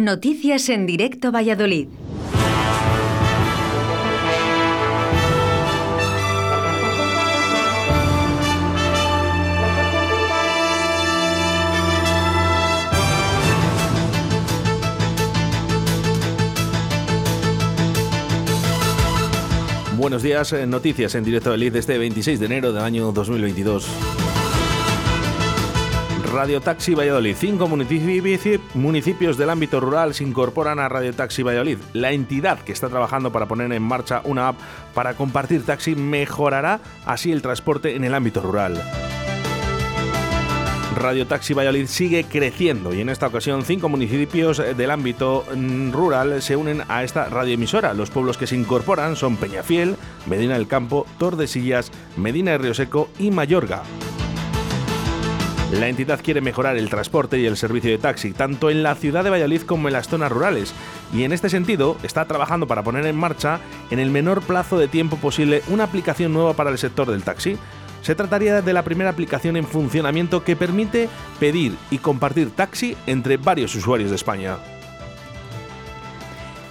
Noticias 0.00 0.70
en 0.70 0.86
directo 0.86 1.30
Valladolid. 1.30 1.88
Buenos 19.98 20.22
días, 20.22 20.54
eh, 20.54 20.66
noticias 20.66 21.14
en 21.14 21.24
directo 21.24 21.50
Valladolid 21.50 21.76
este 21.76 21.98
26 21.98 22.40
de 22.40 22.46
enero 22.46 22.72
del 22.72 22.82
año 22.82 23.12
2022. 23.12 23.86
Radio 26.32 26.60
Taxi 26.60 26.94
Valladolid. 26.94 27.34
Cinco 27.36 27.66
municipios 27.66 29.36
del 29.36 29.50
ámbito 29.50 29.80
rural 29.80 30.14
se 30.14 30.22
incorporan 30.22 30.78
a 30.78 30.88
Radio 30.88 31.12
Taxi 31.12 31.42
Valladolid. 31.42 31.78
La 31.92 32.12
entidad 32.12 32.60
que 32.60 32.72
está 32.72 32.88
trabajando 32.88 33.32
para 33.32 33.46
poner 33.46 33.72
en 33.72 33.82
marcha 33.82 34.22
una 34.24 34.48
app 34.48 34.60
para 34.94 35.14
compartir 35.14 35.64
taxi 35.64 35.96
mejorará 35.96 36.80
así 37.04 37.32
el 37.32 37.42
transporte 37.42 37.96
en 37.96 38.04
el 38.04 38.14
ámbito 38.14 38.40
rural. 38.40 38.80
Radio 40.96 41.26
Taxi 41.26 41.54
Valladolid 41.54 41.86
sigue 41.86 42.24
creciendo 42.24 42.92
y 42.92 43.00
en 43.00 43.08
esta 43.08 43.26
ocasión 43.26 43.64
cinco 43.64 43.88
municipios 43.88 44.62
del 44.76 44.90
ámbito 44.90 45.44
mm, 45.54 45.92
rural 45.92 46.42
se 46.42 46.56
unen 46.56 46.82
a 46.88 47.02
esta 47.02 47.28
radioemisora. 47.28 47.94
Los 47.94 48.10
pueblos 48.10 48.36
que 48.36 48.46
se 48.46 48.56
incorporan 48.56 49.16
son 49.16 49.36
Peñafiel, 49.36 49.96
Medina 50.26 50.54
del 50.54 50.68
Campo, 50.68 51.06
Tordesillas, 51.18 51.90
Medina 52.16 52.52
de 52.52 52.58
Río 52.58 52.74
Seco 52.74 53.08
y 53.18 53.30
Mayorga. 53.30 53.82
La 55.72 55.86
entidad 55.86 56.20
quiere 56.20 56.40
mejorar 56.40 56.76
el 56.76 56.90
transporte 56.90 57.38
y 57.38 57.46
el 57.46 57.56
servicio 57.56 57.92
de 57.92 57.98
taxi, 57.98 58.32
tanto 58.32 58.70
en 58.70 58.82
la 58.82 58.96
ciudad 58.96 59.22
de 59.22 59.30
Valladolid 59.30 59.62
como 59.62 59.86
en 59.86 59.92
las 59.92 60.08
zonas 60.08 60.32
rurales, 60.32 60.74
y 61.14 61.22
en 61.22 61.32
este 61.32 61.48
sentido 61.48 61.96
está 62.02 62.24
trabajando 62.24 62.66
para 62.66 62.82
poner 62.82 63.06
en 63.06 63.16
marcha, 63.16 63.60
en 63.92 64.00
el 64.00 64.10
menor 64.10 64.42
plazo 64.42 64.78
de 64.78 64.88
tiempo 64.88 65.16
posible, 65.16 65.62
una 65.68 65.84
aplicación 65.84 66.32
nueva 66.32 66.54
para 66.54 66.70
el 66.70 66.78
sector 66.78 67.08
del 67.08 67.22
taxi. 67.22 67.56
Se 68.02 68.16
trataría 68.16 68.62
de 68.62 68.72
la 68.72 68.82
primera 68.82 69.10
aplicación 69.10 69.56
en 69.56 69.64
funcionamiento 69.64 70.42
que 70.42 70.56
permite 70.56 71.08
pedir 71.38 71.76
y 71.92 71.98
compartir 71.98 72.50
taxi 72.50 72.96
entre 73.06 73.36
varios 73.36 73.72
usuarios 73.76 74.10
de 74.10 74.16
España. 74.16 74.56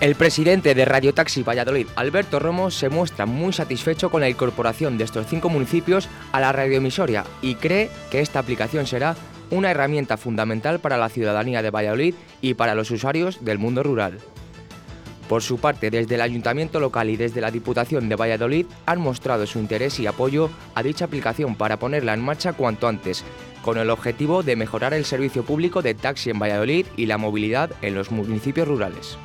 El 0.00 0.16
presidente 0.16 0.74
de 0.74 0.84
Radio 0.84 1.14
Taxi 1.14 1.44
Valladolid, 1.44 1.86
Alberto 1.94 2.40
Romo, 2.40 2.70
se 2.70 2.88
muestra 2.88 3.26
muy 3.26 3.52
satisfecho 3.52 4.10
con 4.10 4.20
la 4.20 4.28
incorporación 4.28 4.98
de 4.98 5.04
estos 5.04 5.26
cinco 5.28 5.48
municipios 5.48 6.08
a 6.32 6.40
la 6.40 6.52
radioemisoria 6.52 7.24
y 7.40 7.54
cree 7.54 7.90
que 8.10 8.20
esta 8.20 8.40
aplicación 8.40 8.86
será 8.86 9.14
una 9.50 9.70
herramienta 9.70 10.16
fundamental 10.16 10.80
para 10.80 10.96
la 10.96 11.08
ciudadanía 11.08 11.62
de 11.62 11.70
Valladolid 11.70 12.14
y 12.40 12.54
para 12.54 12.74
los 12.74 12.90
usuarios 12.90 13.44
del 13.44 13.58
mundo 13.58 13.84
rural. 13.84 14.18
Por 15.28 15.42
su 15.42 15.58
parte, 15.58 15.90
desde 15.90 16.16
el 16.16 16.20
Ayuntamiento 16.20 16.80
local 16.80 17.08
y 17.08 17.16
desde 17.16 17.40
la 17.40 17.52
Diputación 17.52 18.08
de 18.08 18.16
Valladolid 18.16 18.66
han 18.84 19.00
mostrado 19.00 19.46
su 19.46 19.58
interés 19.60 20.00
y 20.00 20.06
apoyo 20.06 20.50
a 20.74 20.82
dicha 20.82 21.04
aplicación 21.04 21.54
para 21.54 21.78
ponerla 21.78 22.14
en 22.14 22.20
marcha 22.20 22.52
cuanto 22.52 22.88
antes, 22.88 23.24
con 23.62 23.78
el 23.78 23.88
objetivo 23.88 24.42
de 24.42 24.56
mejorar 24.56 24.92
el 24.92 25.04
servicio 25.04 25.44
público 25.44 25.82
de 25.82 25.94
taxi 25.94 26.30
en 26.30 26.40
Valladolid 26.40 26.86
y 26.96 27.06
la 27.06 27.16
movilidad 27.16 27.70
en 27.80 27.94
los 27.94 28.10
municipios 28.10 28.68
rurales. 28.68 29.16